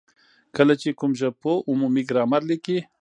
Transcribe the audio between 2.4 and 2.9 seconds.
ليکي،